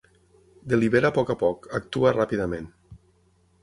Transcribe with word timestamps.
Delibera 0.73 1.13
a 1.13 1.15
poc 1.19 1.31
a 1.35 1.37
poc, 1.43 1.71
actua 1.83 2.17
ràpidament. 2.19 2.71